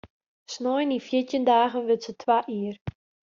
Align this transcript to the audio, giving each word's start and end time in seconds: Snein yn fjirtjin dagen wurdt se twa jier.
Snein 0.53 0.93
yn 0.95 1.03
fjirtjin 1.07 1.45
dagen 1.49 1.85
wurdt 1.87 2.05
se 2.07 2.13
twa 2.21 2.37
jier. 2.53 2.75